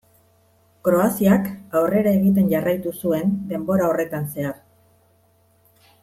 Kroaziak 0.87 1.45
aurrera 1.81 2.13
egiten 2.21 2.49
jarraitu 2.55 2.93
zuen 3.05 3.35
denbora 3.51 3.89
horretan 3.91 4.25
zehar. 4.35 4.57